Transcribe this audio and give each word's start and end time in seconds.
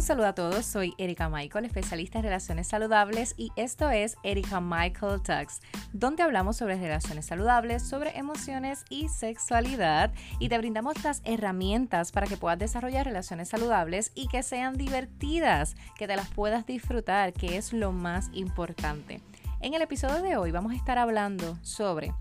Un 0.00 0.06
saludo 0.06 0.28
a 0.28 0.34
todos, 0.34 0.64
soy 0.64 0.94
Erika 0.96 1.28
Michael, 1.28 1.66
especialista 1.66 2.16
en 2.16 2.24
relaciones 2.24 2.66
saludables 2.68 3.34
y 3.36 3.52
esto 3.56 3.90
es 3.90 4.16
Erika 4.22 4.58
Michael 4.58 5.20
Talks, 5.20 5.60
donde 5.92 6.22
hablamos 6.22 6.56
sobre 6.56 6.76
relaciones 6.76 7.26
saludables, 7.26 7.86
sobre 7.86 8.16
emociones 8.16 8.86
y 8.88 9.10
sexualidad 9.10 10.10
y 10.38 10.48
te 10.48 10.56
brindamos 10.56 11.04
las 11.04 11.20
herramientas 11.26 12.12
para 12.12 12.26
que 12.26 12.38
puedas 12.38 12.58
desarrollar 12.58 13.04
relaciones 13.04 13.50
saludables 13.50 14.10
y 14.14 14.28
que 14.28 14.42
sean 14.42 14.78
divertidas, 14.78 15.76
que 15.98 16.06
te 16.06 16.16
las 16.16 16.30
puedas 16.30 16.64
disfrutar, 16.64 17.34
que 17.34 17.58
es 17.58 17.74
lo 17.74 17.92
más 17.92 18.30
importante. 18.32 19.20
En 19.60 19.74
el 19.74 19.82
episodio 19.82 20.22
de 20.22 20.38
hoy 20.38 20.50
vamos 20.50 20.72
a 20.72 20.76
estar 20.76 20.96
hablando 20.96 21.58
sobre 21.60 22.14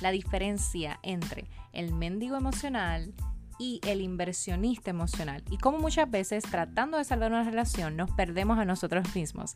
la 0.00 0.10
diferencia 0.10 0.98
entre 1.04 1.44
el 1.72 1.94
mendigo 1.94 2.36
emocional, 2.36 3.14
y 3.62 3.80
el 3.86 4.00
inversionista 4.00 4.90
emocional. 4.90 5.44
Y 5.48 5.56
como 5.56 5.78
muchas 5.78 6.10
veces 6.10 6.42
tratando 6.42 6.98
de 6.98 7.04
salvar 7.04 7.30
una 7.30 7.44
relación 7.44 7.96
nos 7.96 8.10
perdemos 8.10 8.58
a 8.58 8.64
nosotros 8.64 9.14
mismos. 9.14 9.54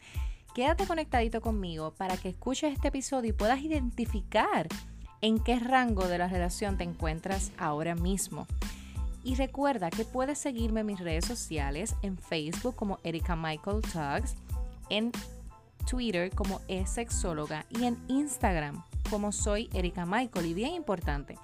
Quédate 0.55 0.87
conectadito 0.87 1.41
conmigo 1.41 1.93
para 1.93 2.17
que 2.17 2.29
escuches 2.29 2.73
este 2.73 2.89
episodio 2.89 3.31
y 3.31 3.33
puedas 3.33 3.61
identificar 3.61 4.69
en 5.23 5.41
qué 5.41 5.59
rango 5.59 6.07
de 6.07 6.19
la 6.19 6.29
relación 6.29 6.79
te 6.79 6.85
encuentras 6.85 7.51
ahora 7.59 7.97
mismo. 7.97 8.47
Y 9.25 9.35
recuerda 9.35 9.91
que 9.91 10.05
puedes 10.05 10.39
seguirme 10.39 10.81
en 10.81 10.87
mis 10.87 11.01
redes 11.01 11.25
sociales, 11.25 11.97
en 12.03 12.17
Facebook 12.17 12.77
como 12.77 13.01
Erika 13.03 13.35
Michael 13.35 13.83
Talks, 13.93 14.37
en 14.89 15.11
Twitter 15.91 16.31
como 16.31 16.61
es 16.69 16.91
sexóloga 16.91 17.67
y 17.71 17.87
en 17.87 17.99
Instagram 18.07 18.85
como 19.11 19.33
soy 19.33 19.69
Erika 19.75 20.07
Michael. 20.07 20.47
Y 20.47 20.55
bien 20.55 20.75
importante, 20.75 21.37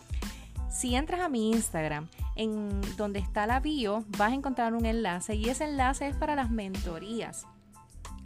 si 0.70 0.94
entras 0.94 1.20
a 1.20 1.28
mi 1.28 1.50
Instagram, 1.50 2.08
en 2.36 2.80
donde 2.96 3.18
está 3.18 3.46
la 3.46 3.60
bio, 3.60 4.04
vas 4.18 4.32
a 4.32 4.34
encontrar 4.34 4.74
un 4.74 4.86
enlace 4.86 5.34
y 5.34 5.48
ese 5.48 5.64
enlace 5.64 6.08
es 6.08 6.16
para 6.16 6.34
las 6.34 6.50
mentorías. 6.50 7.46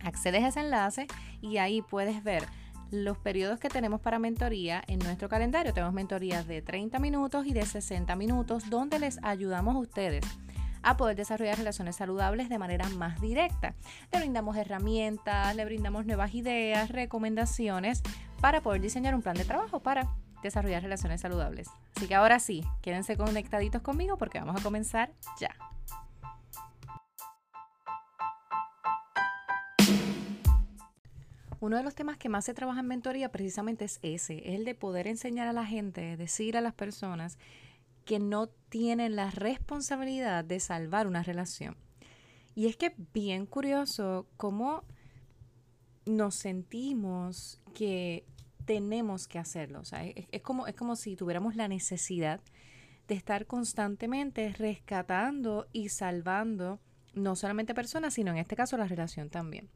Accedes 0.02 0.44
a 0.44 0.48
ese 0.48 0.60
enlace 0.60 1.06
y 1.40 1.56
ahí 1.58 1.82
puedes 1.82 2.22
ver 2.22 2.46
los 2.90 3.18
periodos 3.18 3.58
que 3.58 3.68
tenemos 3.68 4.00
para 4.00 4.18
mentoría 4.18 4.82
en 4.86 5.00
nuestro 5.00 5.28
calendario. 5.28 5.74
Tenemos 5.74 5.94
mentorías 5.94 6.46
de 6.46 6.62
30 6.62 6.98
minutos 6.98 7.46
y 7.46 7.52
de 7.52 7.66
60 7.66 8.14
minutos 8.16 8.70
donde 8.70 8.98
les 8.98 9.18
ayudamos 9.22 9.74
a 9.74 9.78
ustedes 9.78 10.24
a 10.82 10.96
poder 10.96 11.16
desarrollar 11.16 11.58
relaciones 11.58 11.96
saludables 11.96 12.48
de 12.48 12.58
manera 12.58 12.88
más 12.90 13.20
directa. 13.20 13.74
Le 14.12 14.20
brindamos 14.20 14.56
herramientas, 14.56 15.56
le 15.56 15.64
brindamos 15.64 16.06
nuevas 16.06 16.32
ideas, 16.34 16.90
recomendaciones 16.90 18.02
para 18.40 18.60
poder 18.60 18.80
diseñar 18.80 19.14
un 19.16 19.22
plan 19.22 19.36
de 19.36 19.44
trabajo 19.44 19.80
para 19.80 20.08
desarrollar 20.46 20.82
relaciones 20.82 21.20
saludables. 21.20 21.68
Así 21.96 22.06
que 22.06 22.14
ahora 22.14 22.38
sí, 22.38 22.64
quédense 22.82 23.16
conectaditos 23.16 23.82
conmigo 23.82 24.16
porque 24.16 24.38
vamos 24.38 24.60
a 24.60 24.62
comenzar 24.62 25.12
ya. 25.38 25.54
Uno 31.60 31.78
de 31.78 31.82
los 31.82 31.94
temas 31.94 32.16
que 32.16 32.28
más 32.28 32.44
se 32.44 32.54
trabaja 32.54 32.80
en 32.80 32.86
mentoría 32.86 33.32
precisamente 33.32 33.86
es 33.86 33.98
ese, 34.02 34.38
es 34.48 34.54
el 34.54 34.64
de 34.64 34.74
poder 34.74 35.06
enseñar 35.06 35.48
a 35.48 35.52
la 35.52 35.64
gente, 35.64 36.16
decir 36.16 36.56
a 36.56 36.60
las 36.60 36.74
personas 36.74 37.38
que 38.04 38.18
no 38.18 38.46
tienen 38.68 39.16
la 39.16 39.30
responsabilidad 39.30 40.44
de 40.44 40.60
salvar 40.60 41.06
una 41.06 41.22
relación. 41.22 41.76
Y 42.54 42.66
es 42.66 42.76
que 42.76 42.94
bien 43.12 43.46
curioso 43.46 44.26
cómo 44.36 44.84
nos 46.06 46.36
sentimos 46.36 47.60
que 47.74 48.24
tenemos 48.66 49.26
que 49.26 49.38
hacerlo. 49.38 49.80
O 49.80 49.84
sea, 49.84 50.04
es, 50.04 50.42
como, 50.42 50.66
es 50.66 50.74
como 50.74 50.96
si 50.96 51.16
tuviéramos 51.16 51.56
la 51.56 51.68
necesidad 51.68 52.40
de 53.08 53.14
estar 53.14 53.46
constantemente 53.46 54.52
rescatando 54.52 55.68
y 55.72 55.88
salvando 55.88 56.80
no 57.14 57.36
solamente 57.36 57.74
personas, 57.74 58.14
sino 58.14 58.32
en 58.32 58.38
este 58.38 58.56
caso 58.56 58.76
la 58.76 58.86
relación 58.86 59.30
también. 59.30 59.70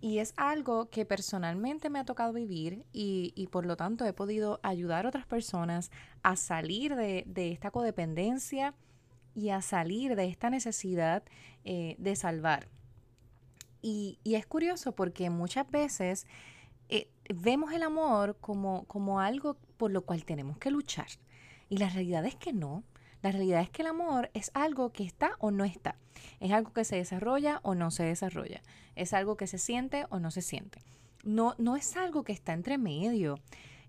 Y 0.00 0.18
es 0.18 0.32
algo 0.36 0.88
que 0.88 1.04
personalmente 1.04 1.90
me 1.90 1.98
ha 1.98 2.04
tocado 2.04 2.32
vivir 2.32 2.84
y, 2.90 3.48
por 3.52 3.66
lo 3.66 3.76
tanto 3.76 4.06
he 4.06 4.14
podido 4.14 4.58
ayudar 4.62 5.04
a 5.04 5.10
otras 5.10 5.26
personas 5.26 5.90
a 6.22 6.36
salir 6.36 6.96
de, 6.96 7.52
esta 7.52 7.70
codependencia 7.70 8.74
y 9.34 9.50
a 9.50 9.60
salir 9.60 10.16
de 10.16 10.26
esta 10.26 10.48
necesidad 10.48 11.22
eh, 11.64 11.96
de 11.98 12.16
salvar. 12.16 12.68
Y, 13.82 14.18
y 14.24 14.36
es 14.36 14.46
curioso 14.46 14.92
porque 14.92 15.28
muchas 15.28 15.70
veces 15.70 16.26
vemos 17.34 17.72
el 17.72 17.82
amor 17.82 18.36
como, 18.40 18.84
como 18.84 19.20
algo 19.20 19.56
por 19.76 19.90
lo 19.90 20.02
cual 20.02 20.24
tenemos 20.24 20.58
que 20.58 20.70
luchar. 20.70 21.08
Y 21.68 21.78
la 21.78 21.88
realidad 21.88 22.24
es 22.26 22.34
que 22.34 22.52
no. 22.52 22.84
La 23.22 23.32
realidad 23.32 23.60
es 23.60 23.70
que 23.70 23.82
el 23.82 23.88
amor 23.88 24.30
es 24.34 24.50
algo 24.54 24.92
que 24.92 25.04
está 25.04 25.32
o 25.38 25.50
no 25.50 25.64
está. 25.64 25.96
Es 26.40 26.52
algo 26.52 26.72
que 26.72 26.84
se 26.84 26.96
desarrolla 26.96 27.60
o 27.62 27.74
no 27.74 27.90
se 27.90 28.02
desarrolla. 28.02 28.62
Es 28.96 29.12
algo 29.12 29.36
que 29.36 29.46
se 29.46 29.58
siente 29.58 30.06
o 30.10 30.18
no 30.18 30.30
se 30.30 30.42
siente. 30.42 30.82
No, 31.22 31.54
no 31.58 31.76
es 31.76 31.96
algo 31.96 32.24
que 32.24 32.32
está 32.32 32.54
entre 32.54 32.78
medio. 32.78 33.38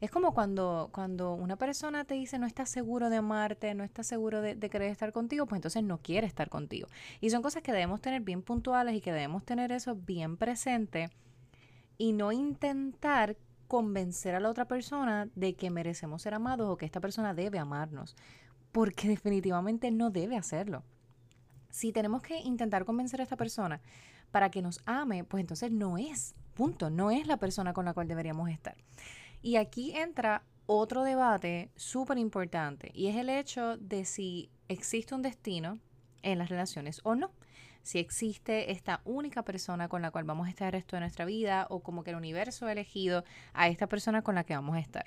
Es 0.02 0.12
como 0.12 0.34
cuando, 0.34 0.90
cuando 0.92 1.34
una 1.34 1.56
persona 1.56 2.06
te 2.06 2.16
dice 2.16 2.40
no 2.40 2.48
está 2.48 2.66
seguro 2.66 3.10
de 3.10 3.18
amarte, 3.18 3.74
no 3.74 3.84
está 3.84 4.04
seguro 4.04 4.42
de, 4.42 4.56
de, 4.56 4.70
querer 4.70 4.92
estar 4.92 5.12
contigo, 5.12 5.46
pues 5.46 5.60
entonces 5.60 5.84
no 5.84 6.00
quiere 6.00 6.26
estar 6.26 6.50
contigo. 6.50 6.88
Y 7.22 7.30
son 7.30 7.42
cosas 7.42 7.62
que 7.62 7.72
debemos 7.72 8.02
tener 8.02 8.22
bien 8.22 8.42
puntuales 8.42 8.96
y 8.96 9.02
que 9.02 9.14
debemos 9.14 9.46
tener 9.46 9.72
eso 9.72 9.96
bien 9.96 10.38
presente 10.38 11.10
y 11.98 12.14
no 12.14 12.32
intentar 12.32 13.38
convencer 13.68 14.36
a 14.36 14.40
la 14.40 14.50
otra 14.50 14.66
persona 14.66 15.30
de 15.36 15.56
que 15.56 15.70
merecemos 15.70 16.24
ser 16.24 16.34
amados 16.34 16.70
o 16.70 16.78
que 16.78 16.86
esta 16.86 17.00
persona 17.00 17.34
debe 17.34 17.58
amarnos, 17.58 18.16
porque 18.72 19.08
definitivamente 19.08 19.92
no 19.92 20.10
debe 20.10 20.38
hacerlo. 20.38 20.84
Si 21.70 21.94
tenemos 21.94 22.22
que 22.22 22.40
intentar 22.40 22.84
convencer 22.84 23.22
a 23.22 23.24
esta 23.24 23.38
persona 23.38 23.80
para 24.32 24.52
que 24.52 24.62
nos 24.62 24.82
ame, 24.86 25.24
pues 25.24 25.42
entonces 25.42 25.72
no 25.72 25.98
es, 25.98 26.36
punto, 26.54 26.90
no 26.90 27.12
es 27.12 27.28
la 27.28 27.38
persona 27.38 27.74
con 27.74 27.86
la 27.86 27.94
cual 27.94 28.08
deberíamos 28.08 28.50
estar. 28.50 28.76
Y 29.42 29.56
aquí 29.56 29.96
entra 29.96 30.44
otro 30.66 31.04
debate 31.04 31.72
súper 31.76 32.18
importante 32.18 32.92
y 32.94 33.08
es 33.08 33.16
el 33.16 33.30
hecho 33.30 33.78
de 33.78 34.06
si 34.06 34.50
existe 34.68 35.16
un 35.16 35.22
destino 35.22 35.80
en 36.24 36.38
las 36.38 36.50
relaciones 36.50 37.02
o 37.04 37.16
no 37.16 37.32
si 37.84 38.00
existe 38.00 38.72
esta 38.72 39.02
única 39.06 39.44
persona 39.44 39.88
con 39.88 40.02
la 40.02 40.12
cual 40.12 40.24
vamos 40.24 40.48
a 40.48 40.50
estar 40.50 40.68
el 40.68 40.74
resto 40.74 40.96
de 40.96 41.02
nuestra 41.02 41.26
vida 41.26 41.68
o 41.70 41.82
como 41.82 42.04
que 42.04 42.12
el 42.12 42.16
universo 42.16 42.66
ha 42.66 42.72
elegido 42.72 43.24
a 43.54 43.68
esta 43.68 43.88
persona 43.88 44.22
con 44.22 44.36
la 44.36 44.44
que 44.44 44.56
vamos 44.56 44.76
a 44.76 44.80
estar. 44.80 45.06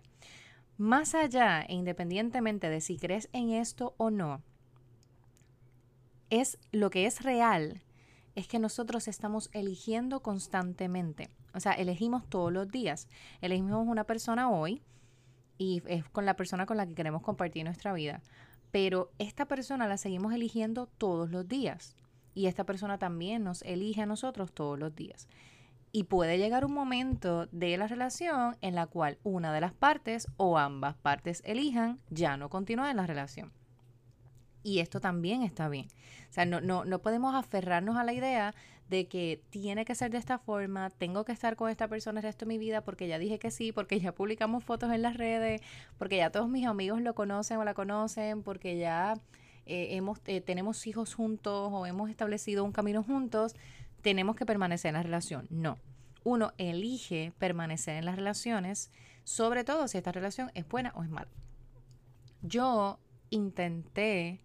Más 0.77 1.15
allá 1.15 1.63
e 1.63 1.75
independientemente 1.75 2.69
de 2.69 2.81
si 2.81 2.99
crees 2.99 3.29
en 3.33 3.51
esto 3.51 3.95
o 3.97 4.11
no, 4.11 4.43
es 6.31 6.59
lo 6.73 6.91
que 6.91 7.07
es 7.07 7.23
real 7.23 7.83
es 8.35 8.49
que 8.49 8.59
nosotros 8.59 9.07
estamos 9.07 9.49
eligiendo 9.53 10.21
constantemente. 10.21 11.31
O 11.55 11.61
sea, 11.61 11.73
elegimos 11.73 12.29
todos 12.29 12.53
los 12.53 12.69
días. 12.69 13.09
Elegimos 13.41 13.87
una 13.87 14.03
persona 14.03 14.51
hoy 14.51 14.83
y 15.57 15.83
es 15.87 16.05
con 16.07 16.27
la 16.27 16.35
persona 16.35 16.67
con 16.67 16.77
la 16.77 16.87
que 16.87 16.97
queremos 16.97 17.23
compartir 17.23 17.65
nuestra 17.65 17.93
vida. 17.93 18.23
Pero 18.73 19.13
esta 19.19 19.47
persona 19.47 19.87
la 19.87 19.97
seguimos 19.97 20.35
eligiendo 20.35 20.87
todos 20.87 21.31
los 21.31 21.47
días 21.47 21.95
y 22.35 22.47
esta 22.47 22.65
persona 22.65 22.99
también 22.99 23.45
nos 23.45 23.63
elige 23.63 24.03
a 24.03 24.07
nosotros 24.07 24.53
todos 24.53 24.79
los 24.79 24.95
días. 24.95 25.29
Y 25.93 26.05
puede 26.05 26.39
llegar 26.39 26.65
un 26.65 26.73
momento 26.73 27.47
de 27.53 27.77
la 27.77 27.87
relación 27.87 28.57
en 28.61 28.75
la 28.75 28.87
cual 28.87 29.19
una 29.23 29.53
de 29.53 29.61
las 29.61 29.73
partes 29.73 30.27
o 30.37 30.59
ambas 30.59 30.97
partes 30.97 31.41
elijan 31.45 32.01
ya 32.11 32.37
no 32.37 32.51
continuar 32.51 32.91
en 32.91 32.97
la 32.97 33.07
relación. 33.07 33.53
Y 34.65 34.81
esto 34.81 34.99
también 34.99 35.43
está 35.43 35.69
bien. 35.69 35.87
O 36.31 36.33
sea, 36.33 36.47
no, 36.47 36.61
no, 36.61 36.85
no 36.85 36.99
podemos 36.99 37.35
aferrarnos 37.35 37.97
a 37.97 38.03
la 38.03 38.13
idea 38.13 38.55
de 38.89 39.07
que 39.07 39.43
tiene 39.51 39.85
que 39.85 39.95
ser 39.95 40.11
de 40.11 40.19
esta 40.19 40.39
forma, 40.39 40.91
tengo 40.91 41.25
que 41.25 41.33
estar 41.33 41.57
con 41.57 41.71
esta 41.71 41.89
persona 41.89 42.21
el 42.21 42.25
resto 42.25 42.45
de 42.45 42.49
mi 42.51 42.59
vida 42.59 42.83
porque 42.83 43.09
ya 43.09 43.19
dije 43.19 43.39
que 43.39 43.51
sí, 43.51 43.73
porque 43.73 44.01
ya 44.01 44.13
publicamos 44.13 44.65
fotos 44.65 44.93
en 44.93 45.03
las 45.03 45.17
redes, 45.17 45.63
porque 45.99 46.17
ya 46.19 46.31
todos 46.31 46.49
mis 46.49 46.67
amigos 46.67 47.01
lo 47.01 47.15
conocen 47.15 47.59
o 47.59 47.65
la 47.65 47.75
conocen, 47.75 48.43
porque 48.43 48.77
ya 48.77 49.15
eh, 49.67 50.01
eh, 50.27 50.41
tenemos 50.41 50.87
hijos 50.87 51.15
juntos 51.15 51.71
o 51.73 51.87
hemos 51.87 52.11
establecido 52.11 52.65
un 52.65 52.73
camino 52.73 53.03
juntos, 53.03 53.55
tenemos 54.03 54.37
que 54.37 54.47
permanecer 54.47 54.91
en 54.91 54.95
la 54.95 55.03
relación. 55.03 55.47
No. 55.51 55.79
Uno 56.25 56.53
elige 56.59 57.33
permanecer 57.39 57.97
en 57.97 58.05
las 58.05 58.17
relaciones, 58.17 58.91
sobre 59.25 59.65
todo 59.65 59.89
si 59.89 59.99
esta 59.99 60.13
relación 60.13 60.51
es 60.55 60.67
buena 60.69 60.93
o 60.95 61.03
es 61.03 61.11
mala. 61.11 61.31
Yo 62.43 62.99
intenté 63.31 64.45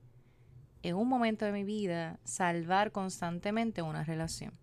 en 0.83 0.95
un 0.95 1.07
momento 1.07 1.45
de 1.45 1.51
mi 1.51 1.63
vida 1.63 2.19
salvar 2.23 2.91
constantemente 2.91 3.81
una 3.81 4.03
relación. 4.03 4.53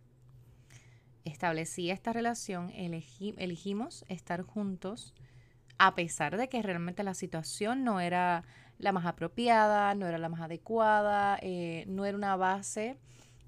Establecí 1.25 1.91
esta 1.91 2.12
relación, 2.12 2.70
elegimos 2.70 4.05
estar 4.08 4.43
juntos, 4.43 5.12
a 5.78 5.94
pesar 5.94 6.37
de 6.37 6.49
que 6.49 6.62
realmente 6.62 7.02
la 7.02 7.14
situación 7.14 7.84
no 7.84 8.00
era 8.00 8.44
la 8.78 8.93
más 8.93 9.06
apropiada, 9.06 9.94
no 9.94 10.06
era 10.06 10.19
la 10.19 10.28
más 10.28 10.40
adecuada, 10.40 11.38
eh, 11.43 11.84
no 11.88 12.05
era 12.05 12.17
una 12.17 12.37
base 12.37 12.96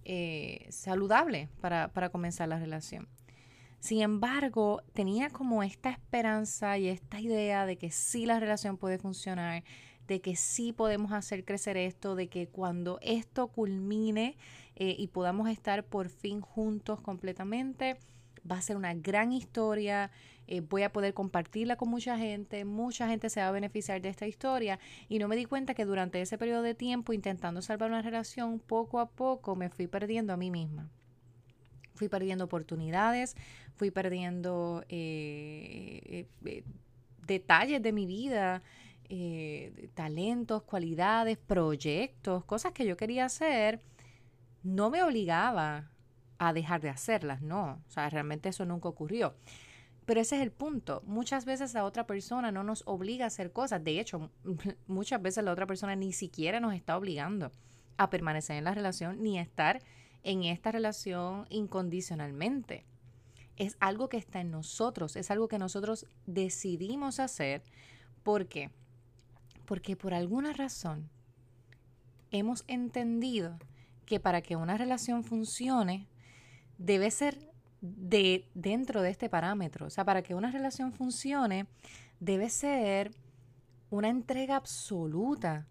eh, 0.05 0.67
saludable 0.71 1.49
para, 1.61 1.89
para 1.89 2.09
comenzar 2.09 2.49
la 2.49 2.59
relación. 2.59 3.09
Sin 3.81 4.01
embargo, 4.01 4.83
tenía 4.93 5.31
como 5.31 5.63
esta 5.63 5.91
esperanza 5.91 6.79
y 6.79 6.89
esta 6.89 7.21
idea 7.21 7.65
de 7.65 7.79
que 7.79 7.91
sí 7.91 8.27
la 8.27 8.41
relación 8.41 8.77
puede 8.77 8.99
funcionar, 8.99 9.63
de 10.09 10.21
que 10.21 10.35
sí 10.35 10.73
podemos 10.73 11.13
hacer 11.13 11.45
crecer 11.45 11.77
esto, 11.77 12.17
de 12.17 12.29
que 12.29 12.49
cuando 12.49 12.99
esto 13.03 13.49
culmine 13.49 14.37
eh, 14.75 14.97
y 14.99 15.09
podamos 15.09 15.49
estar 15.49 15.85
por 15.85 16.09
fin 16.09 16.41
juntos 16.41 17.01
completamente, 17.01 17.99
va 18.51 18.57
a 18.57 18.63
ser 18.63 18.77
una 18.77 18.95
gran 18.95 19.33
historia, 19.33 20.11
eh, 20.47 20.61
voy 20.61 20.83
a 20.83 20.93
poder 20.93 21.15
compartirla 21.15 21.77
con 21.77 21.91
mucha 21.91 22.17
gente, 22.17 22.65
mucha 22.65 23.07
gente 23.09 23.29
se 23.29 23.41
va 23.41 23.49
a 23.49 23.53
beneficiar 23.53 24.01
de 24.01 24.09
esta 24.09 24.27
historia 24.27 24.79
y 25.09 25.19
no 25.19 25.29
me 25.29 25.37
di 25.37 25.45
cuenta 25.45 25.75
que 25.75 25.85
durante 25.85 26.21
ese 26.21 26.39
periodo 26.39 26.63
de 26.63 26.75
tiempo 26.75 27.13
intentando 27.13 27.61
salvar 27.61 27.91
una 27.91 28.03
relación, 28.03 28.59
poco 28.59 29.01
a 29.01 29.11
poco 29.11 29.57
me 29.57 29.69
fui 29.69 29.87
perdiendo 29.87 30.33
a 30.33 30.37
mí 30.37 30.51
misma. 30.51 30.89
Fui 31.95 32.09
perdiendo 32.09 32.45
oportunidades, 32.45 33.37
fui 33.75 33.91
perdiendo 33.91 34.85
eh, 34.89 36.27
eh, 36.45 36.65
detalles 37.27 37.83
de 37.83 37.93
mi 37.93 38.07
vida, 38.07 38.63
talentos, 39.95 40.63
cualidades, 40.63 41.39
proyectos, 41.39 42.45
cosas 42.45 42.73
que 42.73 42.87
yo 42.87 42.97
quería 42.97 43.25
hacer. 43.25 43.81
No 44.63 44.91
me 44.91 45.03
obligaba 45.03 45.91
a 46.39 46.53
dejar 46.53 46.81
de 46.81 46.89
hacerlas, 46.89 47.43
no, 47.43 47.83
o 47.87 47.91
sea, 47.91 48.09
realmente 48.11 48.49
eso 48.49 48.65
nunca 48.65 48.89
ocurrió. 48.89 49.35
Pero 50.09 50.21
ese 50.21 50.37
es 50.37 50.43
el 50.43 50.53
punto. 50.53 51.03
Muchas 51.05 51.45
veces 51.45 51.75
la 51.75 51.85
otra 51.85 52.07
persona 52.07 52.51
no 52.51 52.65
nos 52.65 52.83
obliga 52.87 53.25
a 53.25 53.29
hacer 53.29 53.53
cosas. 53.53 53.85
De 53.85 54.01
hecho, 54.01 54.31
muchas 54.87 55.21
veces 55.21 55.45
la 55.45 55.53
otra 55.53 55.67
persona 55.67 55.97
ni 55.97 56.15
siquiera 56.15 56.61
nos 56.61 56.73
está 56.73 56.97
obligando 56.97 57.53
a 57.99 58.09
permanecer 58.09 58.57
en 58.57 58.65
la 58.65 58.73
relación 58.73 59.23
ni 59.23 59.39
a 59.39 59.43
estar 59.43 59.83
en 60.23 60.45
esta 60.45 60.73
relación 60.73 61.47
incondicionalmente. 61.51 62.87
Es 63.57 63.77
algo 63.81 64.09
que 64.09 64.17
está 64.17 64.41
en 64.41 64.51
nosotros, 64.51 65.15
es 65.15 65.31
algo 65.31 65.47
que 65.49 65.59
nosotros 65.59 66.07
decidimos 66.25 67.21
hacer. 67.21 67.63
¿Por 68.23 68.47
qué? 68.47 68.71
Porque 69.67 69.95
por 69.95 70.15
alguna 70.15 70.55
razón 70.55 71.11
hemos 72.31 72.65
entendido 72.67 73.59
que 74.07 74.21
para 74.21 74.41
que 74.41 74.57
una 74.57 74.79
relación 74.79 75.23
funcione 75.23 76.09
debe 76.79 77.11
ser 77.11 77.39
de, 77.81 78.49
dentro 78.55 79.03
de 79.03 79.11
este 79.11 79.29
parámetro. 79.29 79.87
O 79.87 79.91
sea, 79.91 80.05
para 80.05 80.23
que 80.23 80.35
una 80.35 80.51
relación 80.51 80.93
funcione, 80.93 81.67
debe 82.21 82.49
ser 82.49 83.13
una 83.91 84.09
entrega 84.09 84.57
absoluta, 84.57 85.67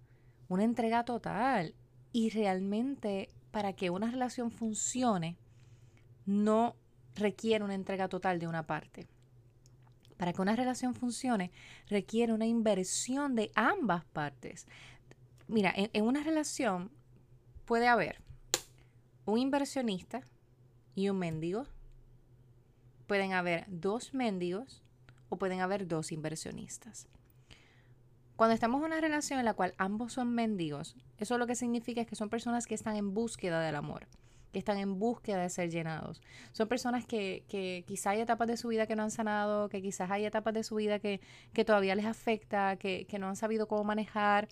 una 0.48 0.64
entrega 0.64 1.04
total. 1.06 1.74
Y 2.12 2.30
realmente, 2.30 3.30
para 3.52 3.74
que 3.74 3.90
una 3.90 4.12
relación 4.12 4.52
funcione, 4.52 5.38
no 6.26 6.76
requiere 7.16 7.64
una 7.64 7.76
entrega 7.76 8.08
total 8.08 8.40
de 8.40 8.48
una 8.48 8.68
parte. 8.68 9.08
Para 10.18 10.34
que 10.34 10.42
una 10.42 10.56
relación 10.56 10.96
funcione, 10.96 11.52
requiere 11.88 12.34
una 12.34 12.46
inversión 12.46 13.36
de 13.36 13.52
ambas 13.56 14.04
partes. 14.06 14.68
Mira, 15.48 15.74
en 15.76 16.04
una 16.04 16.24
relación 16.24 16.92
puede 17.66 17.88
haber 17.88 18.20
un 19.26 19.38
inversionista 19.38 20.22
y 20.98 21.10
un 21.10 21.20
mendigo 21.20 21.68
pueden 23.06 23.32
haber 23.32 23.66
dos 23.68 24.16
mendigos 24.16 24.82
o 25.30 25.38
pueden 25.38 25.62
haber 25.62 25.88
dos 25.88 26.12
inversionistas. 26.12 27.08
Cuando 28.36 28.56
estamos 28.56 28.80
en 28.80 28.88
una 28.88 29.00
relación 29.00 29.38
en 29.38 29.46
la 29.46 29.54
cual 29.54 29.76
ambos 29.78 30.14
son 30.14 30.34
mendigos, 30.34 30.96
eso 31.20 31.38
lo 31.38 31.46
que 31.46 31.56
significa 31.56 32.02
es 32.02 32.08
que 32.08 32.16
son 32.16 32.30
personas 32.30 32.66
que 32.66 32.74
están 32.74 32.96
en 32.96 33.14
búsqueda 33.14 33.62
del 33.62 33.76
amor, 33.76 34.08
que 34.52 34.58
están 34.58 34.80
en 34.80 34.98
búsqueda 34.98 35.44
de 35.44 35.52
ser 35.52 35.70
llenados. 35.70 36.20
Son 36.52 36.68
personas 36.68 37.06
que, 37.06 37.44
que 37.48 37.84
quizá 37.88 38.12
hay 38.12 38.22
etapas 38.22 38.48
de 38.48 38.58
su 38.58 38.70
vida 38.70 38.88
que 38.88 38.96
no 38.96 39.04
han 39.04 39.12
sanado, 39.12 39.70
que 39.70 39.84
quizás 39.84 40.10
hay 40.10 40.26
etapas 40.26 40.56
de 40.56 40.64
su 40.64 40.76
vida 40.76 40.98
que, 40.98 41.22
todavía 41.64 41.94
les 41.94 42.06
afecta, 42.06 42.76
que, 42.78 43.06
no 43.20 43.28
han 43.30 43.36
sabido 43.36 43.68
cómo 43.68 43.84
manejar, 43.84 44.48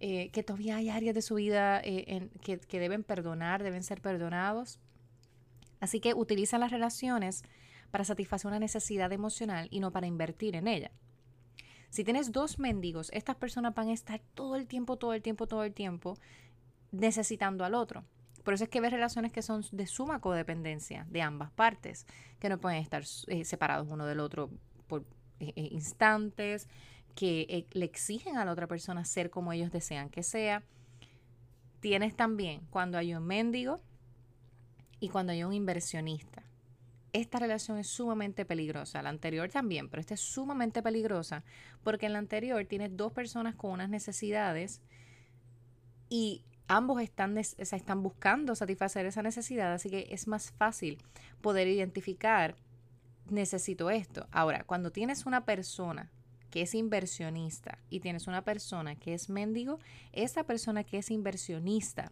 eh, 0.00 0.30
que 0.30 0.42
todavía 0.42 0.76
hay 0.76 0.88
áreas 0.88 1.14
de 1.14 1.20
su 1.20 1.34
vida 1.34 1.82
eh, 1.84 2.30
que, 2.40 2.58
que 2.60 2.80
deben 2.80 3.04
perdonar, 3.04 3.62
deben 3.62 3.82
ser 3.82 4.00
perdonados. 4.00 4.80
Así 5.82 5.98
que 5.98 6.14
utilizan 6.14 6.60
las 6.60 6.70
relaciones 6.70 7.42
para 7.90 8.04
satisfacer 8.04 8.46
una 8.46 8.60
necesidad 8.60 9.10
emocional 9.10 9.66
y 9.72 9.80
no 9.80 9.90
para 9.90 10.06
invertir 10.06 10.54
en 10.54 10.68
ella. 10.68 10.92
Si 11.90 12.04
tienes 12.04 12.30
dos 12.30 12.60
mendigos, 12.60 13.10
estas 13.12 13.34
personas 13.34 13.74
van 13.74 13.88
a 13.88 13.92
estar 13.92 14.22
todo 14.34 14.54
el 14.54 14.68
tiempo, 14.68 14.96
todo 14.96 15.12
el 15.12 15.22
tiempo, 15.22 15.48
todo 15.48 15.64
el 15.64 15.74
tiempo 15.74 16.16
necesitando 16.92 17.64
al 17.64 17.74
otro. 17.74 18.04
Por 18.44 18.54
eso 18.54 18.62
es 18.62 18.70
que 18.70 18.80
ves 18.80 18.92
relaciones 18.92 19.32
que 19.32 19.42
son 19.42 19.64
de 19.72 19.88
suma 19.88 20.20
codependencia 20.20 21.04
de 21.10 21.20
ambas 21.20 21.50
partes, 21.50 22.06
que 22.38 22.48
no 22.48 22.60
pueden 22.60 22.78
estar 22.78 23.02
eh, 23.26 23.44
separados 23.44 23.88
uno 23.90 24.06
del 24.06 24.20
otro 24.20 24.50
por 24.86 25.04
eh, 25.40 25.52
eh, 25.56 25.68
instantes, 25.72 26.68
que 27.16 27.66
le 27.72 27.84
exigen 27.84 28.38
a 28.38 28.44
la 28.44 28.52
otra 28.52 28.68
persona 28.68 29.04
ser 29.04 29.30
como 29.30 29.52
ellos 29.52 29.72
desean 29.72 30.10
que 30.10 30.22
sea. 30.22 30.62
Tienes 31.80 32.14
también 32.14 32.60
cuando 32.70 32.98
hay 32.98 33.14
un 33.14 33.24
mendigo 33.24 33.80
y 35.02 35.10
cuando 35.10 35.32
hay 35.32 35.44
un 35.44 35.52
inversionista 35.52 36.42
esta 37.12 37.38
relación 37.38 37.78
es 37.78 37.88
sumamente 37.88 38.44
peligrosa. 38.44 39.02
La 39.02 39.10
anterior 39.10 39.50
también, 39.50 39.88
pero 39.88 40.00
esta 40.00 40.14
es 40.14 40.20
sumamente 40.20 40.82
peligrosa 40.82 41.44
porque 41.82 42.06
en 42.06 42.14
la 42.14 42.18
anterior 42.18 42.64
tienes 42.64 42.96
dos 42.96 43.12
personas 43.12 43.54
con 43.54 43.72
unas 43.72 43.90
necesidades 43.90 44.80
y 46.08 46.42
ambos 46.68 47.02
están, 47.02 47.36
están 47.36 48.02
buscando 48.02 48.54
satisfacer 48.54 49.04
esa 49.06 49.22
necesidad, 49.22 49.72
así 49.74 49.90
que 49.90 50.08
es 50.10 50.26
más 50.26 50.52
fácil 50.52 50.98
poder 51.42 51.68
identificar, 51.68 52.56
necesito 53.28 53.90
esto. 53.90 54.26
Ahora, 54.30 54.64
cuando 54.64 54.90
tienes 54.90 55.26
una 55.26 55.44
persona 55.44 56.10
que 56.50 56.62
es 56.62 56.74
inversionista 56.74 57.78
y 57.90 58.00
tienes 58.00 58.26
una 58.26 58.42
persona 58.42 58.94
que 58.94 59.14
es 59.14 59.28
mendigo, 59.28 59.78
esa 60.12 60.44
persona 60.44 60.84
que 60.84 60.98
es 60.98 61.10
inversionista 61.10 62.10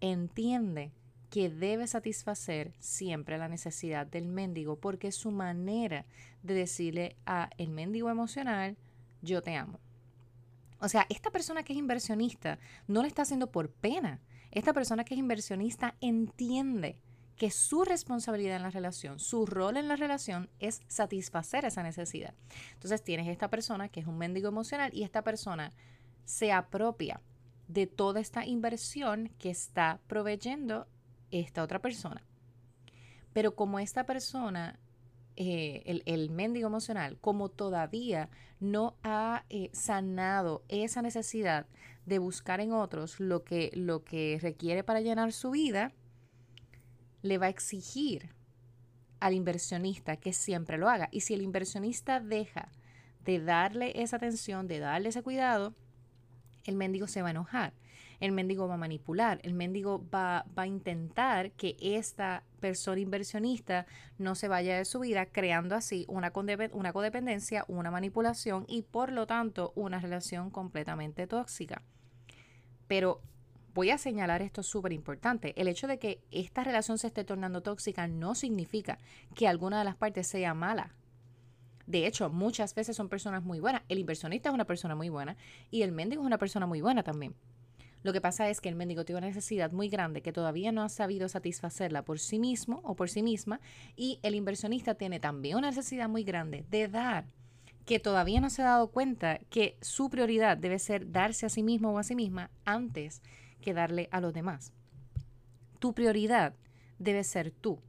entiende 0.00 0.92
que 1.32 1.48
debe 1.48 1.86
satisfacer 1.86 2.74
siempre 2.78 3.38
la 3.38 3.48
necesidad 3.48 4.06
del 4.06 4.26
mendigo 4.26 4.76
porque 4.76 5.08
es 5.08 5.14
su 5.14 5.30
manera 5.30 6.04
de 6.42 6.52
decirle 6.52 7.16
a 7.24 7.48
el 7.56 7.70
mendigo 7.70 8.10
emocional, 8.10 8.76
yo 9.22 9.42
te 9.42 9.56
amo. 9.56 9.80
O 10.78 10.90
sea, 10.90 11.06
esta 11.08 11.30
persona 11.30 11.62
que 11.62 11.72
es 11.72 11.78
inversionista 11.78 12.58
no 12.86 13.00
lo 13.00 13.08
está 13.08 13.22
haciendo 13.22 13.50
por 13.50 13.70
pena. 13.70 14.20
Esta 14.50 14.74
persona 14.74 15.04
que 15.04 15.14
es 15.14 15.20
inversionista 15.20 15.94
entiende 16.02 16.98
que 17.36 17.50
su 17.50 17.82
responsabilidad 17.82 18.56
en 18.56 18.64
la 18.64 18.70
relación, 18.70 19.18
su 19.18 19.46
rol 19.46 19.78
en 19.78 19.88
la 19.88 19.96
relación 19.96 20.50
es 20.58 20.82
satisfacer 20.86 21.64
esa 21.64 21.82
necesidad. 21.82 22.34
Entonces 22.74 23.02
tienes 23.02 23.26
esta 23.26 23.48
persona 23.48 23.88
que 23.88 24.00
es 24.00 24.06
un 24.06 24.18
mendigo 24.18 24.48
emocional 24.48 24.90
y 24.92 25.02
esta 25.02 25.22
persona 25.22 25.72
se 26.26 26.52
apropia 26.52 27.22
de 27.68 27.86
toda 27.86 28.20
esta 28.20 28.44
inversión 28.44 29.30
que 29.38 29.48
está 29.48 29.98
proveyendo 30.08 30.88
esta 31.32 31.62
otra 31.62 31.80
persona. 31.80 32.22
Pero 33.32 33.56
como 33.56 33.78
esta 33.78 34.04
persona, 34.04 34.78
eh, 35.36 35.82
el, 35.86 36.02
el, 36.06 36.30
mendigo 36.30 36.68
emocional, 36.68 37.18
como 37.20 37.48
todavía 37.48 38.28
no 38.60 38.96
ha 39.02 39.44
eh, 39.48 39.70
sanado 39.72 40.62
esa 40.68 41.02
necesidad 41.02 41.66
de 42.06 42.18
buscar 42.18 42.60
en 42.60 42.72
otros 42.72 43.18
lo 43.18 43.42
que, 43.42 43.70
lo 43.74 44.04
que 44.04 44.38
requiere 44.40 44.84
para 44.84 45.00
llenar 45.00 45.32
su 45.32 45.50
vida, 45.50 45.92
le 47.22 47.38
va 47.38 47.46
a 47.46 47.50
exigir 47.50 48.34
al 49.20 49.34
inversionista 49.34 50.16
que 50.16 50.32
siempre 50.32 50.78
lo 50.78 50.88
haga. 50.88 51.08
Y 51.12 51.20
si 51.20 51.34
el 51.34 51.42
inversionista 51.42 52.20
deja 52.20 52.68
de 53.24 53.40
darle 53.40 54.02
esa 54.02 54.16
atención, 54.16 54.66
de 54.66 54.80
darle 54.80 55.08
ese 55.10 55.22
cuidado, 55.22 55.74
el 56.64 56.76
mendigo 56.76 57.06
se 57.06 57.22
va 57.22 57.28
a 57.28 57.30
enojar 57.30 57.72
el 58.22 58.30
mendigo 58.30 58.68
va 58.68 58.74
a 58.74 58.78
manipular, 58.78 59.40
el 59.42 59.52
mendigo 59.52 60.08
va, 60.14 60.46
a 60.54 60.66
intentar 60.68 61.50
que 61.50 61.76
esta 61.80 62.44
persona 62.60 63.00
inversionista 63.00 63.84
no 64.16 64.36
se 64.36 64.46
vaya 64.46 64.76
de 64.76 64.84
su 64.84 65.00
vida, 65.00 65.26
creando 65.26 65.74
así 65.74 66.04
una, 66.06 66.32
una 66.70 66.92
codependencia, 66.92 67.64
una 67.66 67.90
manipulación 67.90 68.64
y 68.68 68.82
por 68.82 69.10
lo 69.10 69.26
tanto 69.26 69.72
una 69.74 69.98
relación 69.98 70.50
completamente 70.50 71.26
tóxica. 71.26 71.82
Pero 72.86 73.20
voy 73.74 73.90
a 73.90 73.98
señalar 73.98 74.40
esto 74.40 74.62
súper 74.62 74.92
importante. 74.92 75.52
El 75.60 75.66
hecho 75.66 75.88
de 75.88 75.98
que 75.98 76.20
esta 76.30 76.62
relación 76.62 76.98
se 76.98 77.08
esté 77.08 77.24
tornando 77.24 77.60
tóxica 77.60 78.06
no 78.06 78.36
significa 78.36 79.00
que 79.34 79.48
alguna 79.48 79.80
de 79.80 79.84
las 79.84 79.96
partes 79.96 80.28
sea 80.28 80.54
mala. 80.54 80.94
De 81.88 82.06
hecho, 82.06 82.30
muchas 82.30 82.72
veces 82.76 82.94
son 82.94 83.08
personas 83.08 83.42
muy 83.42 83.58
buenas. 83.58 83.82
El 83.88 83.98
inversionista 83.98 84.48
es 84.48 84.54
una 84.54 84.64
persona 84.64 84.94
muy 84.94 85.08
buena 85.08 85.36
y 85.72 85.82
el 85.82 85.90
mendigo 85.90 86.22
es 86.22 86.26
una 86.26 86.38
persona 86.38 86.66
muy 86.66 86.80
buena 86.80 87.02
también. 87.02 87.34
Lo 88.02 88.12
que 88.12 88.20
pasa 88.20 88.48
es 88.50 88.60
que 88.60 88.68
el 88.68 88.74
mendigo 88.74 89.04
tiene 89.04 89.18
una 89.18 89.28
necesidad 89.28 89.70
muy 89.70 89.88
grande 89.88 90.22
que 90.22 90.32
todavía 90.32 90.72
no 90.72 90.82
ha 90.82 90.88
sabido 90.88 91.28
satisfacerla 91.28 92.04
por 92.04 92.18
sí 92.18 92.38
mismo 92.38 92.80
o 92.84 92.96
por 92.96 93.08
sí 93.08 93.22
misma 93.22 93.60
y 93.96 94.18
el 94.22 94.34
inversionista 94.34 94.94
tiene 94.94 95.20
también 95.20 95.56
una 95.56 95.68
necesidad 95.68 96.08
muy 96.08 96.24
grande 96.24 96.64
de 96.68 96.88
dar 96.88 97.26
que 97.84 98.00
todavía 98.00 98.40
no 98.40 98.50
se 98.50 98.62
ha 98.62 98.66
dado 98.66 98.88
cuenta 98.88 99.38
que 99.50 99.76
su 99.80 100.10
prioridad 100.10 100.56
debe 100.56 100.78
ser 100.78 101.10
darse 101.10 101.46
a 101.46 101.48
sí 101.48 101.62
mismo 101.62 101.92
o 101.92 101.98
a 101.98 102.04
sí 102.04 102.14
misma 102.14 102.50
antes 102.64 103.22
que 103.60 103.74
darle 103.74 104.08
a 104.10 104.20
los 104.20 104.32
demás. 104.32 104.72
Tu 105.78 105.92
prioridad 105.92 106.54
debe 106.98 107.24
ser 107.24 107.50
tú. 107.50 107.80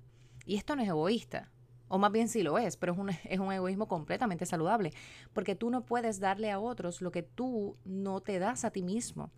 Y 0.45 0.55
esto 0.55 0.75
no 0.75 0.81
es 0.81 0.89
egoísta. 0.89 1.51
O 1.87 1.99
más 1.99 2.11
bien 2.11 2.27
sí 2.27 2.41
lo 2.41 2.57
es, 2.57 2.75
pero 2.75 2.93
es 2.93 2.99
un, 2.99 3.09
es 3.09 3.39
un 3.39 3.51
egoísmo 3.51 3.87
completamente 3.87 4.47
saludable, 4.47 4.93
porque 5.31 5.55
tú 5.55 5.69
no 5.69 5.85
puedes 5.85 6.19
darle 6.19 6.49
a 6.49 6.59
otros 6.59 7.01
lo 7.01 7.11
que 7.11 7.21
tú 7.21 7.77
no 7.85 8.19
te 8.21 8.39
das 8.39 8.65
a 8.65 8.71
ti 8.71 8.81
mismo. 8.81 9.29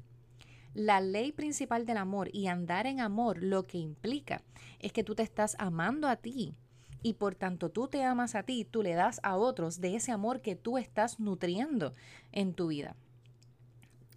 La 0.76 1.00
ley 1.00 1.32
principal 1.32 1.86
del 1.86 1.96
amor 1.96 2.30
y 2.34 2.48
andar 2.48 2.86
en 2.86 3.00
amor 3.00 3.42
lo 3.42 3.66
que 3.66 3.78
implica 3.78 4.42
es 4.80 4.92
que 4.92 5.06
tú 5.06 5.16
te 5.16 5.24
estás 5.24 5.56
amando 5.58 6.10
a 6.10 6.18
ti 6.18 6.54
y 7.02 7.14
por 7.14 7.34
tanto 7.34 7.70
tú 7.70 7.88
te 7.88 8.04
amas 8.04 8.36
a 8.36 8.44
ti, 8.44 8.66
tú 8.66 8.84
le 8.84 8.94
das 8.94 9.22
a 9.24 9.38
otros 9.38 9.80
de 9.80 9.96
ese 9.96 10.12
amor 10.12 10.42
que 10.42 10.58
tú 10.58 10.78
estás 10.78 11.18
nutriendo 11.18 11.94
en 12.34 12.54
tu 12.54 12.68
vida. 12.68 12.98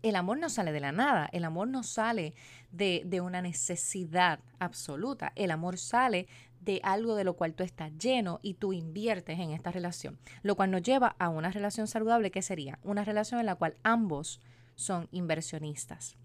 El 0.03 0.17
amor 0.17 0.41
no 0.41 0.49
sale 0.49 0.73
de 0.73 0.81
la 0.81 0.91
nada, 0.91 1.29
el 1.31 1.45
amor 1.45 1.69
no 1.69 1.85
sale 1.85 2.35
de, 2.73 3.03
de 3.07 3.21
una 3.21 3.41
necesidad 3.41 4.41
absoluta, 4.59 5.33
el 5.37 5.53
amor 5.53 5.79
sale 5.79 6.27
de 6.61 6.81
algo 6.83 7.15
de 7.15 7.23
lo 7.23 7.35
cual 7.35 7.55
tú 7.55 7.63
estás 7.63 7.97
lleno 7.99 8.41
y 8.43 8.55
tú 8.55 8.73
inviertes 8.73 9.39
en 9.39 9.53
esta 9.53 9.71
relación, 9.71 10.19
lo 10.43 10.57
cual 10.57 10.73
nos 10.73 10.83
lleva 10.83 11.15
a 11.21 11.29
una 11.29 11.53
relación 11.53 11.87
saludable 11.87 12.33
que 12.33 12.43
sería 12.43 12.81
una 12.83 13.05
relación 13.05 13.39
en 13.39 13.47
la 13.47 13.55
cual 13.55 13.77
ambos 13.85 14.41
son 14.75 15.07
inversionistas. 15.13 16.17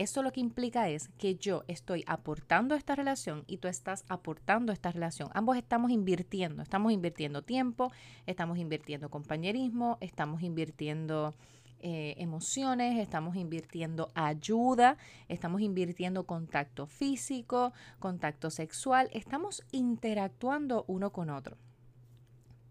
Esto 0.00 0.22
lo 0.22 0.32
que 0.32 0.40
implica 0.40 0.88
es 0.88 1.10
que 1.18 1.34
yo 1.34 1.62
estoy 1.68 2.04
aportando 2.06 2.74
esta 2.74 2.94
relación 2.94 3.44
y 3.46 3.58
tú 3.58 3.68
estás 3.68 4.06
aportando 4.08 4.72
esta 4.72 4.90
relación. 4.90 5.28
Ambos 5.34 5.58
estamos 5.58 5.90
invirtiendo, 5.90 6.62
estamos 6.62 6.90
invirtiendo 6.90 7.42
tiempo, 7.42 7.92
estamos 8.24 8.56
invirtiendo 8.56 9.10
compañerismo, 9.10 9.98
estamos 10.00 10.40
invirtiendo 10.40 11.34
eh, 11.80 12.14
emociones, 12.16 12.98
estamos 12.98 13.36
invirtiendo 13.36 14.10
ayuda, 14.14 14.96
estamos 15.28 15.60
invirtiendo 15.60 16.24
contacto 16.24 16.86
físico, 16.86 17.74
contacto 17.98 18.48
sexual, 18.48 19.10
estamos 19.12 19.62
interactuando 19.70 20.86
uno 20.88 21.12
con 21.12 21.28
otro. 21.28 21.58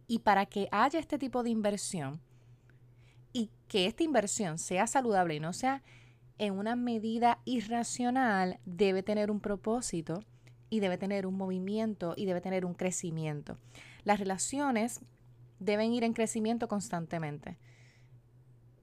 Y 0.08 0.18
para 0.18 0.48
que 0.48 0.68
haya 0.72 0.98
este 0.98 1.20
tipo 1.20 1.44
de 1.44 1.52
inversión 1.52 2.22
y 3.34 3.52
que 3.68 3.86
esta 3.86 4.02
inversión 4.02 4.58
sea 4.58 4.88
saludable 4.88 5.36
y 5.36 5.40
no 5.40 5.54
sea 5.54 5.84
en 6.40 6.58
una 6.58 6.76
medida 6.76 7.40
irracional, 7.46 8.60
debe 8.66 9.04
tener 9.04 9.30
un 9.30 9.40
propósito 9.40 10.24
y 10.72 10.80
debe 10.80 10.98
tener 10.98 11.28
un 11.28 11.38
movimiento 11.38 12.16
y 12.18 12.26
debe 12.26 12.42
tener 12.42 12.66
un 12.66 12.74
crecimiento. 12.74 13.58
Las 14.04 14.20
relaciones 14.20 15.02
deben 15.60 15.94
ir 15.94 16.04
en 16.04 16.14
crecimiento 16.14 16.68
constantemente 16.68 17.58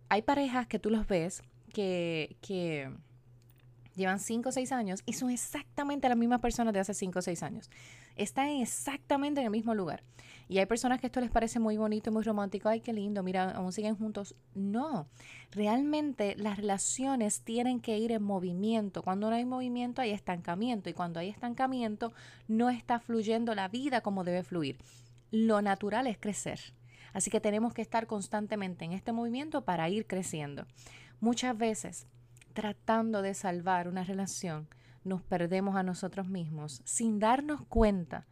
hay 0.09 0.23
parejas 0.23 0.67
que 0.67 0.79
tú 0.79 0.91
los 0.91 1.07
ves 1.07 1.43
que, 1.73 2.37
que 2.41 2.91
llevan 3.97 4.21
5 4.21 4.51
o 4.51 4.53
6 4.53 4.73
años 4.73 5.03
y 5.07 5.15
son 5.15 5.31
exactamente 5.31 6.09
las 6.09 6.19
mismas 6.19 6.41
personas 6.41 6.73
de 6.73 6.81
hace 6.81 6.95
5 6.95 7.19
o 7.19 7.23
6 7.23 7.43
años. 7.43 7.71
Están 8.15 8.49
exactamente 8.49 9.41
en 9.41 9.47
el 9.47 9.51
mismo 9.51 9.75
lugar. 9.75 10.03
Y 10.49 10.59
hay 10.59 10.67
personas 10.67 11.01
que 11.01 11.07
esto 11.07 11.21
les 11.21 11.31
parece 11.31 11.59
muy 11.59 11.77
bonito, 11.77 12.13
muy 12.13 12.23
romántico, 12.23 12.69
ay, 12.69 12.81
qué 12.81 12.93
lindo, 12.93 13.23
mira, 13.23 13.51
aún 13.51 13.73
siguen 13.73 13.97
juntos. 13.97 14.37
No, 14.55 15.09
realmente 15.51 16.37
las 16.37 16.57
relaciones 16.57 17.41
tienen 17.41 17.81
que 17.81 17.99
ir 17.99 18.13
en 18.13 18.23
movimiento. 18.23 19.03
Cuando 19.03 19.29
no 19.29 19.35
hay 19.35 19.45
movimiento 19.45 20.03
hay 20.03 20.13
estancamiento 20.13 20.89
y 20.89 20.93
cuando 20.93 21.19
hay 21.19 21.31
estancamiento 21.31 22.13
no 22.47 22.71
está 22.71 23.01
fluyendo 23.01 23.55
la 23.55 23.69
vida 23.69 24.03
como 24.03 24.23
debe 24.23 24.45
fluir. 24.45 24.79
Lo 25.33 25.63
natural 25.63 26.07
es 26.07 26.19
crecer. 26.19 26.61
Así 27.13 27.31
que 27.31 27.41
tenemos 27.41 27.73
que 27.73 27.83
estar 27.83 28.07
constantemente 28.07 28.85
en 28.85 28.93
este 28.93 29.11
movimiento 29.11 29.65
para 29.65 29.89
ir 29.89 30.07
creciendo. 30.07 30.67
Muchas 31.19 31.57
veces, 31.57 32.07
tratando 32.57 33.21
de 33.21 33.35
salvar 33.35 33.87
una 33.87 34.03
relación, 34.03 34.67
nos 35.05 35.23
perdemos 35.23 35.77
a 35.77 35.83
nosotros 35.83 36.27
mismos 36.27 36.81
sin 36.87 37.19
darnos 37.19 37.61
cuenta 37.67 38.27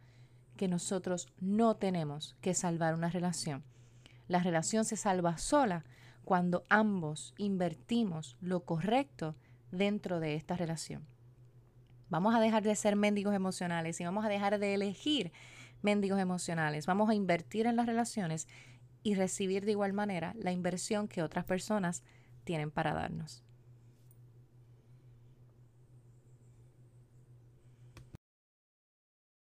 que 0.57 0.67
nosotros 0.67 1.27
no 1.39 1.75
tenemos 1.75 2.35
que 2.41 2.55
salvar 2.55 2.95
una 2.95 3.11
relación. 3.11 3.63
La 4.27 4.39
relación 4.39 4.83
se 4.83 4.97
salva 4.97 5.37
sola 5.37 5.85
cuando 6.23 6.65
ambos 6.69 7.35
invertimos 7.37 8.35
lo 8.41 8.65
correcto 8.65 9.35
dentro 9.71 10.19
de 10.19 10.33
esta 10.33 10.57
relación. 10.57 11.05
Vamos 12.09 12.33
a 12.33 12.39
dejar 12.39 12.63
de 12.63 12.75
ser 12.75 12.95
mendigos 12.95 13.35
emocionales 13.35 14.01
y 14.01 14.05
vamos 14.05 14.25
a 14.25 14.29
dejar 14.29 14.57
de 14.57 14.73
elegir 14.73 15.33
mendigos 15.83 16.19
emocionales. 16.19 16.87
Vamos 16.87 17.11
a 17.11 17.13
invertir 17.13 17.67
en 17.67 17.75
las 17.75 17.85
relaciones 17.85 18.47
y 19.03 19.13
recibir 19.13 19.65
de 19.65 19.71
igual 19.73 19.93
manera 19.93 20.33
la 20.35 20.51
inversión 20.51 21.07
que 21.07 21.21
otras 21.21 21.45
personas 21.45 22.01
tienen 22.43 22.71
para 22.71 22.95
darnos. 22.95 23.44